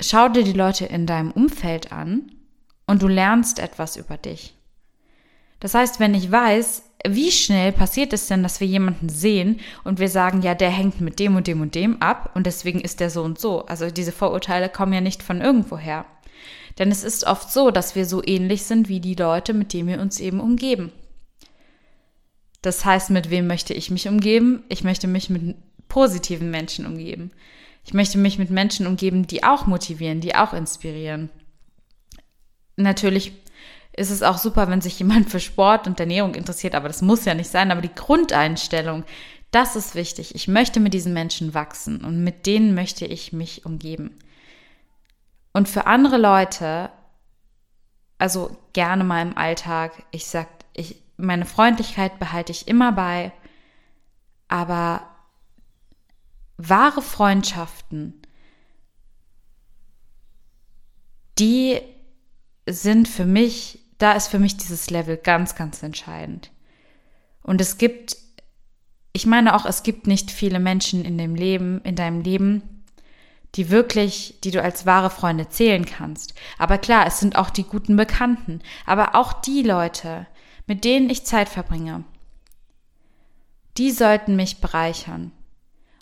schau 0.00 0.28
dir 0.28 0.42
die 0.42 0.52
Leute 0.52 0.86
in 0.86 1.06
deinem 1.06 1.30
Umfeld 1.30 1.92
an 1.92 2.32
und 2.88 3.02
du 3.02 3.06
lernst 3.06 3.60
etwas 3.60 3.96
über 3.96 4.16
dich. 4.16 4.56
Das 5.62 5.74
heißt, 5.74 6.00
wenn 6.00 6.12
ich 6.12 6.28
weiß, 6.28 6.82
wie 7.06 7.30
schnell 7.30 7.70
passiert 7.70 8.12
es 8.12 8.26
denn, 8.26 8.42
dass 8.42 8.58
wir 8.58 8.66
jemanden 8.66 9.08
sehen 9.08 9.60
und 9.84 10.00
wir 10.00 10.08
sagen, 10.08 10.42
ja, 10.42 10.56
der 10.56 10.70
hängt 10.70 11.00
mit 11.00 11.20
dem 11.20 11.36
und 11.36 11.46
dem 11.46 11.60
und 11.60 11.76
dem 11.76 12.02
ab 12.02 12.32
und 12.34 12.48
deswegen 12.48 12.80
ist 12.80 12.98
der 12.98 13.10
so 13.10 13.22
und 13.22 13.38
so. 13.38 13.64
Also 13.66 13.88
diese 13.88 14.10
Vorurteile 14.10 14.68
kommen 14.68 14.92
ja 14.92 15.00
nicht 15.00 15.22
von 15.22 15.40
irgendwoher. 15.40 16.04
Denn 16.80 16.90
es 16.90 17.04
ist 17.04 17.24
oft 17.24 17.52
so, 17.52 17.70
dass 17.70 17.94
wir 17.94 18.06
so 18.06 18.24
ähnlich 18.24 18.64
sind 18.64 18.88
wie 18.88 18.98
die 18.98 19.14
Leute, 19.14 19.54
mit 19.54 19.72
denen 19.72 19.86
wir 19.86 20.00
uns 20.00 20.18
eben 20.18 20.40
umgeben. 20.40 20.90
Das 22.60 22.84
heißt, 22.84 23.10
mit 23.10 23.30
wem 23.30 23.46
möchte 23.46 23.72
ich 23.72 23.88
mich 23.92 24.08
umgeben? 24.08 24.64
Ich 24.68 24.82
möchte 24.82 25.06
mich 25.06 25.30
mit 25.30 25.54
positiven 25.86 26.50
Menschen 26.50 26.86
umgeben. 26.86 27.30
Ich 27.84 27.94
möchte 27.94 28.18
mich 28.18 28.36
mit 28.36 28.50
Menschen 28.50 28.88
umgeben, 28.88 29.28
die 29.28 29.44
auch 29.44 29.68
motivieren, 29.68 30.20
die 30.20 30.34
auch 30.34 30.54
inspirieren. 30.54 31.30
Natürlich 32.74 33.41
ist 33.94 34.10
es 34.10 34.22
auch 34.22 34.38
super, 34.38 34.68
wenn 34.68 34.80
sich 34.80 34.98
jemand 34.98 35.30
für 35.30 35.40
Sport 35.40 35.86
und 35.86 36.00
Ernährung 36.00 36.34
interessiert, 36.34 36.74
aber 36.74 36.88
das 36.88 37.02
muss 37.02 37.24
ja 37.24 37.34
nicht 37.34 37.50
sein. 37.50 37.70
Aber 37.70 37.82
die 37.82 37.94
Grundeinstellung, 37.94 39.04
das 39.50 39.76
ist 39.76 39.94
wichtig. 39.94 40.34
Ich 40.34 40.48
möchte 40.48 40.80
mit 40.80 40.94
diesen 40.94 41.12
Menschen 41.12 41.54
wachsen 41.54 42.04
und 42.04 42.24
mit 42.24 42.46
denen 42.46 42.74
möchte 42.74 43.04
ich 43.04 43.32
mich 43.32 43.66
umgeben. 43.66 44.18
Und 45.52 45.68
für 45.68 45.86
andere 45.86 46.16
Leute, 46.16 46.90
also 48.16 48.56
gerne 48.72 49.04
mal 49.04 49.20
im 49.20 49.36
Alltag, 49.36 50.04
ich 50.10 50.26
sag, 50.26 50.48
ich, 50.72 50.96
meine 51.18 51.44
Freundlichkeit 51.44 52.18
behalte 52.18 52.52
ich 52.52 52.68
immer 52.68 52.92
bei, 52.92 53.32
aber 54.48 55.06
wahre 56.56 57.02
Freundschaften, 57.02 58.22
die 61.38 61.80
sind 62.66 63.08
für 63.08 63.24
mich, 63.24 63.81
da 64.02 64.12
ist 64.12 64.28
für 64.28 64.38
mich 64.38 64.56
dieses 64.56 64.90
Level 64.90 65.16
ganz, 65.16 65.54
ganz 65.54 65.82
entscheidend. 65.82 66.50
Und 67.42 67.60
es 67.60 67.78
gibt, 67.78 68.16
ich 69.12 69.26
meine 69.26 69.54
auch, 69.54 69.64
es 69.64 69.82
gibt 69.82 70.06
nicht 70.06 70.30
viele 70.30 70.58
Menschen 70.58 71.04
in 71.04 71.18
dem 71.18 71.34
Leben, 71.34 71.80
in 71.82 71.94
deinem 71.94 72.20
Leben, 72.20 72.84
die 73.54 73.70
wirklich, 73.70 74.40
die 74.42 74.50
du 74.50 74.62
als 74.62 74.86
wahre 74.86 75.10
Freunde 75.10 75.48
zählen 75.48 75.84
kannst. 75.84 76.34
Aber 76.58 76.78
klar, 76.78 77.06
es 77.06 77.20
sind 77.20 77.36
auch 77.36 77.50
die 77.50 77.64
guten 77.64 77.96
Bekannten, 77.96 78.60
aber 78.86 79.14
auch 79.14 79.32
die 79.32 79.62
Leute, 79.62 80.26
mit 80.66 80.84
denen 80.84 81.10
ich 81.10 81.24
Zeit 81.24 81.48
verbringe, 81.48 82.04
die 83.76 83.90
sollten 83.90 84.36
mich 84.36 84.60
bereichern. 84.60 85.32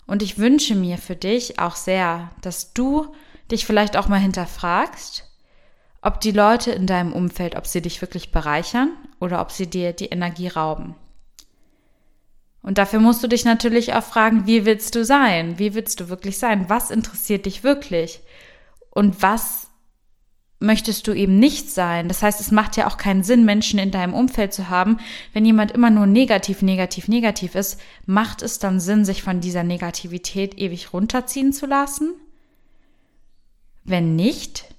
Und 0.07 0.23
ich 0.23 0.37
wünsche 0.37 0.75
mir 0.75 0.97
für 0.97 1.15
dich 1.15 1.59
auch 1.59 1.75
sehr, 1.75 2.31
dass 2.41 2.73
du 2.73 3.13
dich 3.51 3.65
vielleicht 3.65 3.95
auch 3.95 4.07
mal 4.07 4.19
hinterfragst, 4.19 5.30
ob 6.01 6.19
die 6.19 6.31
Leute 6.31 6.71
in 6.71 6.87
deinem 6.87 7.13
Umfeld, 7.13 7.55
ob 7.55 7.67
sie 7.67 7.81
dich 7.81 8.01
wirklich 8.01 8.31
bereichern 8.31 8.91
oder 9.19 9.41
ob 9.41 9.51
sie 9.51 9.67
dir 9.67 9.93
die 9.93 10.07
Energie 10.07 10.47
rauben. 10.47 10.95
Und 12.63 12.77
dafür 12.77 12.99
musst 12.99 13.23
du 13.23 13.27
dich 13.27 13.45
natürlich 13.45 13.93
auch 13.93 14.03
fragen, 14.03 14.45
wie 14.45 14.65
willst 14.65 14.95
du 14.95 15.03
sein? 15.03 15.57
Wie 15.57 15.73
willst 15.73 15.99
du 15.99 16.09
wirklich 16.09 16.37
sein? 16.37 16.69
Was 16.69 16.91
interessiert 16.91 17.45
dich 17.45 17.63
wirklich? 17.63 18.21
Und 18.91 19.21
was 19.21 19.67
möchtest 20.59 21.07
du 21.07 21.13
eben 21.13 21.39
nicht 21.39 21.71
sein? 21.71 22.07
Das 22.07 22.21
heißt, 22.21 22.39
es 22.39 22.51
macht 22.51 22.77
ja 22.77 22.87
auch 22.87 22.97
keinen 22.97 23.23
Sinn, 23.23 23.45
Menschen 23.45 23.79
in 23.79 23.89
deinem 23.89 24.13
Umfeld 24.13 24.53
zu 24.53 24.69
haben. 24.69 24.99
Wenn 25.33 25.45
jemand 25.45 25.71
immer 25.71 25.89
nur 25.89 26.05
negativ, 26.05 26.61
negativ, 26.61 27.07
negativ 27.07 27.55
ist, 27.55 27.79
macht 28.05 28.43
es 28.43 28.59
dann 28.59 28.79
Sinn, 28.79 29.05
sich 29.05 29.23
von 29.23 29.41
dieser 29.41 29.63
Negativität 29.63 30.59
ewig 30.59 30.93
runterziehen 30.93 31.53
zu 31.53 31.65
lassen? 31.65 32.13
Wenn 33.83 34.15
nicht, 34.15 34.70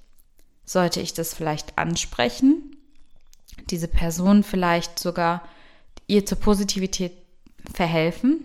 sollte 0.73 0.99
ich 0.99 1.13
das 1.13 1.33
vielleicht 1.33 1.77
ansprechen, 1.77 2.75
diese 3.69 3.87
Person 3.87 4.43
vielleicht 4.43 4.99
sogar 4.99 5.43
ihr 6.07 6.25
zur 6.25 6.39
Positivität 6.39 7.13
verhelfen. 7.73 8.43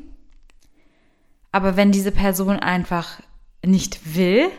Aber 1.51 1.77
wenn 1.77 1.91
diese 1.91 2.13
Person 2.13 2.59
einfach 2.61 3.21
nicht 3.65 4.15
will, 4.15 4.51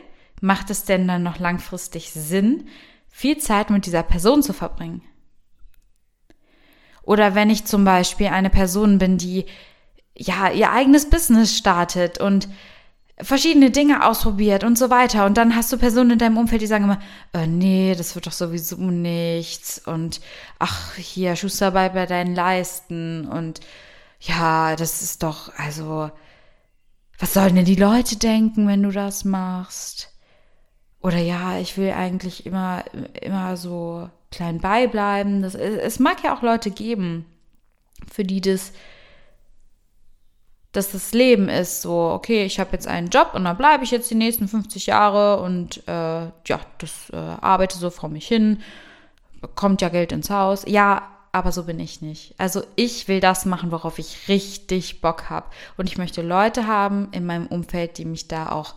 macht 0.42 0.70
es 0.70 0.84
denn 0.84 1.08
dann 1.08 1.24
noch 1.24 1.40
langfristig 1.40 2.12
Sinn, 2.12 2.68
viel 3.08 3.38
Zeit 3.38 3.70
mit 3.70 3.86
dieser 3.86 4.04
Person 4.04 4.44
zu 4.44 4.54
verbringen? 4.54 5.02
Oder 7.04 7.36
wenn 7.36 7.50
ich 7.50 7.66
zum 7.66 7.86
Beispiel 7.86 8.28
eine 8.28 8.50
Person 8.50 8.98
bin, 8.98 9.18
die 9.18 9.46
ja 10.16 10.52
ihr 10.52 10.72
eigenes 10.72 11.10
Business 11.10 11.58
startet 11.58 12.20
und 12.20 12.50
verschiedene 13.22 13.72
Dinge 13.72 14.06
ausprobiert 14.06 14.64
und 14.64 14.78
so 14.78 14.90
weiter. 14.90 15.26
Und 15.26 15.38
dann 15.38 15.56
hast 15.56 15.72
du 15.72 15.78
Personen 15.78 16.12
in 16.12 16.20
deinem 16.20 16.38
Umfeld, 16.38 16.62
die 16.62 16.68
sagen 16.68 16.86
immer, 16.86 17.02
äh, 17.34 17.48
nee, 17.48 17.94
das 17.96 18.16
wird 18.16 18.28
doch 18.28 18.32
sowieso 18.32 18.78
nichts. 18.78 19.80
Und 19.86 20.22
ach, 20.58 20.96
hier, 20.96 21.36
Schuster 21.36 21.72
bei, 21.72 21.90
bei 21.90 22.06
deinen 22.06 22.34
Leisten. 22.34 23.28
Und 23.28 23.60
ja, 24.22 24.76
das 24.76 25.02
ist 25.02 25.24
doch, 25.24 25.52
also, 25.58 26.12
was 27.18 27.34
sollen 27.34 27.56
denn 27.56 27.66
die 27.66 27.76
Leute 27.76 28.18
denken, 28.18 28.68
wenn 28.68 28.84
du 28.84 28.92
das 28.92 29.26
machst? 29.26 30.14
Oder 31.02 31.18
ja, 31.18 31.60
ich 31.60 31.78
will 31.78 31.92
eigentlich 31.92 32.46
immer, 32.46 32.84
immer 33.22 33.58
so 33.58 34.10
klein 34.32 34.60
beibleiben. 34.60 35.42
Das, 35.42 35.56
es 35.56 36.00
mag 36.00 36.24
ja 36.24 36.36
auch 36.36 36.42
Leute 36.42 36.72
geben, 36.72 37.26
für 38.10 38.24
die 38.24 38.42
das 38.42 38.72
dass 40.72 40.92
das 40.92 41.14
Leben 41.14 41.50
ist 41.50 41.82
so, 41.82 42.12
okay, 42.12 42.46
ich 42.46 42.60
habe 42.60 42.74
jetzt 42.74 42.88
einen 42.88 43.10
Job 43.10 43.32
und 43.34 43.46
da 43.46 43.54
bleibe 43.54 43.84
ich 43.84 43.92
jetzt 43.92 44.12
die 44.12 44.16
nächsten 44.16 44.48
50 44.48 44.86
Jahre 44.86 45.42
und 45.42 45.88
äh, 45.88 45.92
ja, 45.92 46.60
das 46.78 47.10
äh, 47.12 47.16
arbeite 47.16 47.78
so 47.78 47.90
vor 47.90 48.10
mich 48.10 48.28
hin, 48.28 48.62
kommt 49.56 49.82
ja 49.82 49.90
Geld 49.90 50.12
ins 50.12 50.30
Haus. 50.30 50.64
Ja, 50.68 51.10
aber 51.32 51.52
so 51.52 51.64
bin 51.64 51.80
ich 51.80 52.02
nicht. 52.02 52.36
Also 52.38 52.64
ich 52.76 53.08
will 53.08 53.20
das 53.20 53.46
machen, 53.46 53.72
worauf 53.72 54.00
ich 54.00 54.28
richtig 54.28 55.02
Bock 55.02 55.30
habe. 55.30 55.48
Und 55.78 55.88
ich 55.88 55.98
möchte 55.98 56.22
Leute 56.22 56.68
haben 56.68 57.10
in 57.12 57.26
meinem 57.26 57.48
Umfeld, 57.48 57.98
die 57.98 58.06
mich 58.06 58.28
da 58.28 58.52
auch 58.52 58.76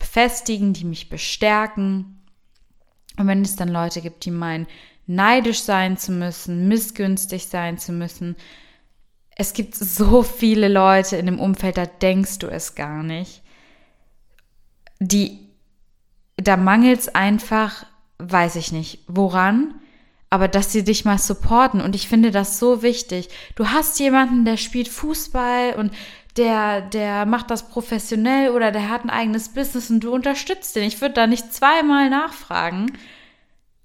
festigen, 0.00 0.72
die 0.72 0.84
mich 0.84 1.08
bestärken. 1.08 2.20
Und 3.18 3.26
wenn 3.26 3.42
es 3.42 3.56
dann 3.56 3.68
Leute 3.68 4.00
gibt, 4.00 4.24
die 4.24 4.30
meinen, 4.30 4.66
neidisch 5.06 5.62
sein 5.62 5.96
zu 5.96 6.12
müssen, 6.12 6.68
missgünstig 6.68 7.46
sein 7.46 7.78
zu 7.78 7.92
müssen, 7.92 8.36
es 9.36 9.52
gibt 9.52 9.74
so 9.74 10.22
viele 10.22 10.68
Leute 10.68 11.16
in 11.16 11.26
dem 11.26 11.40
Umfeld, 11.40 11.76
da 11.76 11.86
denkst 11.86 12.38
du 12.38 12.48
es 12.48 12.74
gar 12.74 13.02
nicht, 13.02 13.42
die, 15.00 15.48
da 16.36 16.56
mangelt 16.56 17.00
es 17.00 17.14
einfach, 17.14 17.86
weiß 18.18 18.56
ich 18.56 18.72
nicht, 18.72 19.00
woran, 19.08 19.74
aber 20.30 20.48
dass 20.48 20.72
sie 20.72 20.84
dich 20.84 21.04
mal 21.04 21.18
supporten. 21.18 21.80
Und 21.80 21.94
ich 21.94 22.08
finde 22.08 22.30
das 22.30 22.58
so 22.58 22.82
wichtig. 22.82 23.28
Du 23.54 23.68
hast 23.68 23.98
jemanden, 23.98 24.44
der 24.44 24.56
spielt 24.56 24.88
Fußball 24.88 25.74
und 25.74 25.92
der, 26.38 26.80
der 26.80 27.26
macht 27.26 27.50
das 27.50 27.68
professionell 27.68 28.50
oder 28.50 28.72
der 28.72 28.88
hat 28.88 29.04
ein 29.04 29.10
eigenes 29.10 29.50
Business 29.50 29.90
und 29.90 30.00
du 30.00 30.14
unterstützt 30.14 30.74
den. 30.74 30.84
Ich 30.84 31.02
würde 31.02 31.14
da 31.14 31.26
nicht 31.26 31.52
zweimal 31.52 32.08
nachfragen, 32.08 32.92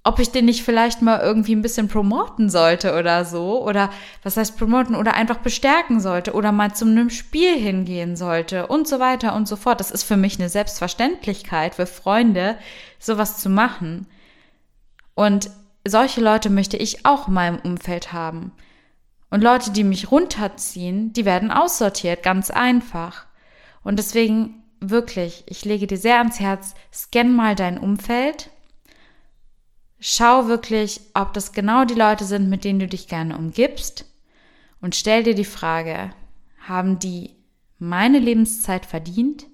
ob 0.07 0.19
ich 0.19 0.31
den 0.31 0.45
nicht 0.45 0.63
vielleicht 0.63 1.01
mal 1.01 1.19
irgendwie 1.19 1.53
ein 1.53 1.61
bisschen 1.61 1.89
promoten 1.89 2.49
sollte 2.49 2.97
oder 2.97 3.25
so. 3.25 3.61
Oder 3.61 3.89
was 4.23 4.37
heißt 4.37 4.57
promoten? 4.57 4.95
Oder 4.95 5.15
einfach 5.15 5.39
bestärken 5.39 5.99
sollte 5.99 6.31
oder 6.31 6.53
mal 6.53 6.73
zu 6.73 6.85
einem 6.85 7.09
Spiel 7.09 7.57
hingehen 7.57 8.15
sollte 8.15 8.67
und 8.67 8.87
so 8.87 8.99
weiter 8.99 9.35
und 9.35 9.49
so 9.49 9.57
fort. 9.57 9.81
Das 9.81 9.91
ist 9.91 10.03
für 10.03 10.15
mich 10.15 10.39
eine 10.39 10.47
Selbstverständlichkeit 10.47 11.75
für 11.75 11.85
Freunde, 11.85 12.57
sowas 12.99 13.39
zu 13.39 13.49
machen. 13.49 14.07
Und 15.13 15.49
solche 15.85 16.21
Leute 16.21 16.49
möchte 16.49 16.77
ich 16.77 17.05
auch 17.05 17.27
in 17.27 17.33
meinem 17.33 17.59
Umfeld 17.59 18.13
haben. 18.13 18.53
Und 19.29 19.43
Leute, 19.43 19.71
die 19.71 19.83
mich 19.83 20.09
runterziehen, 20.09 21.11
die 21.11 21.25
werden 21.25 21.51
aussortiert, 21.51 22.23
ganz 22.23 22.49
einfach. 22.49 23.25
Und 23.83 23.99
deswegen 23.99 24.63
wirklich, 24.79 25.43
ich 25.47 25.65
lege 25.65 25.85
dir 25.85 25.97
sehr 25.97 26.19
ans 26.19 26.39
Herz, 26.39 26.75
scan 26.93 27.35
mal 27.35 27.55
dein 27.55 27.77
Umfeld 27.77 28.51
Schau 29.99 30.47
wirklich, 30.47 31.01
ob 31.13 31.33
das 31.33 31.53
genau 31.53 31.85
die 31.85 31.95
Leute 31.95 32.25
sind, 32.25 32.49
mit 32.49 32.63
denen 32.63 32.79
du 32.79 32.87
dich 32.87 33.07
gerne 33.07 33.37
umgibst 33.37 34.05
und 34.81 34.95
stell 34.95 35.23
dir 35.23 35.35
die 35.35 35.45
Frage, 35.45 36.11
haben 36.59 36.99
die 36.99 37.35
meine 37.79 38.19
Lebenszeit 38.19 38.85
verdient? 38.85 39.47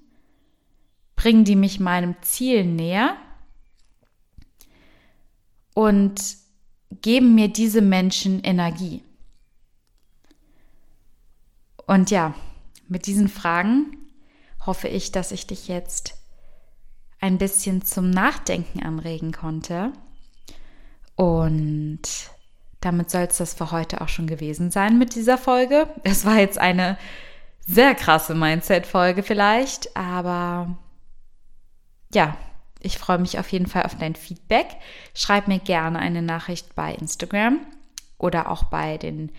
Bringen 1.16 1.44
die 1.44 1.56
mich 1.56 1.80
meinem 1.80 2.16
Ziel 2.22 2.64
näher? 2.64 3.16
Und 5.74 6.36
geben 6.90 7.34
mir 7.34 7.48
diese 7.48 7.80
Menschen 7.80 8.40
Energie? 8.42 9.02
Und 11.86 12.10
ja, 12.10 12.34
mit 12.88 13.06
diesen 13.06 13.28
Fragen 13.28 13.96
hoffe 14.64 14.88
ich, 14.88 15.12
dass 15.12 15.32
ich 15.32 15.46
dich 15.46 15.68
jetzt 15.68 16.14
ein 17.20 17.38
bisschen 17.38 17.82
zum 17.82 18.10
Nachdenken 18.10 18.82
anregen 18.82 19.32
konnte. 19.32 19.92
Und 21.16 22.02
damit 22.80 23.10
soll 23.10 23.22
es 23.22 23.38
das 23.38 23.54
für 23.54 23.70
heute 23.70 24.00
auch 24.00 24.08
schon 24.08 24.26
gewesen 24.26 24.70
sein 24.70 24.98
mit 24.98 25.14
dieser 25.14 25.38
Folge. 25.38 25.88
Es 26.02 26.24
war 26.24 26.38
jetzt 26.38 26.58
eine 26.58 26.98
sehr 27.66 27.94
krasse 27.94 28.34
Mindset-Folge 28.34 29.22
vielleicht, 29.22 29.96
aber 29.96 30.76
ja, 32.12 32.36
ich 32.80 32.98
freue 32.98 33.18
mich 33.18 33.38
auf 33.38 33.50
jeden 33.50 33.66
Fall 33.66 33.84
auf 33.84 33.96
dein 33.96 34.14
Feedback. 34.14 34.66
Schreib 35.14 35.48
mir 35.48 35.58
gerne 35.58 35.98
eine 35.98 36.20
Nachricht 36.20 36.74
bei 36.74 36.92
Instagram 36.94 37.60
oder 38.18 38.50
auch 38.50 38.64
bei 38.64 38.98
den 38.98 39.32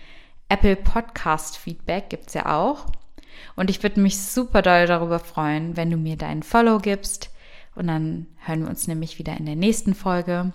Apple 0.48 0.76
Podcast 0.76 1.56
Feedback 1.56 2.08
gibt 2.08 2.28
es 2.28 2.34
ja 2.34 2.56
auch. 2.56 2.86
Und 3.54 3.70
ich 3.70 3.82
würde 3.82 4.00
mich 4.00 4.18
super 4.18 4.62
doll 4.62 4.86
darüber 4.86 5.18
freuen, 5.18 5.76
wenn 5.76 5.90
du 5.90 5.96
mir 5.96 6.16
deinen 6.16 6.42
Follow 6.42 6.78
gibst. 6.78 7.30
Und 7.74 7.88
dann 7.88 8.26
hören 8.44 8.62
wir 8.62 8.68
uns 8.68 8.88
nämlich 8.88 9.18
wieder 9.18 9.36
in 9.36 9.46
der 9.46 9.56
nächsten 9.56 9.94
Folge. 9.94 10.52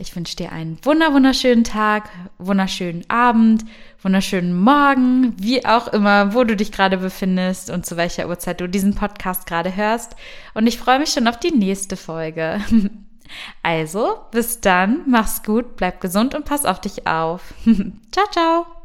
Ich 0.00 0.16
wünsche 0.16 0.34
dir 0.34 0.50
einen 0.50 0.78
wunder 0.82 1.12
wunderschönen 1.12 1.62
Tag, 1.62 2.08
wunderschönen 2.38 3.04
Abend, 3.10 3.66
wunderschönen 4.02 4.58
Morgen, 4.58 5.34
wie 5.38 5.66
auch 5.66 5.88
immer, 5.88 6.32
wo 6.32 6.42
du 6.44 6.56
dich 6.56 6.72
gerade 6.72 6.96
befindest 6.96 7.68
und 7.68 7.84
zu 7.84 7.98
welcher 7.98 8.26
Uhrzeit 8.26 8.62
du 8.62 8.68
diesen 8.68 8.94
Podcast 8.94 9.46
gerade 9.46 9.76
hörst. 9.76 10.16
Und 10.54 10.66
ich 10.66 10.78
freue 10.78 10.98
mich 10.98 11.10
schon 11.10 11.28
auf 11.28 11.38
die 11.38 11.52
nächste 11.52 11.96
Folge. 11.96 12.60
Also, 13.62 14.18
bis 14.32 14.60
dann, 14.60 15.02
mach's 15.06 15.44
gut, 15.44 15.76
bleib 15.76 16.00
gesund 16.00 16.34
und 16.34 16.46
pass 16.46 16.64
auf 16.64 16.80
dich 16.80 17.06
auf. 17.06 17.54
ciao, 18.10 18.26
ciao. 18.32 18.79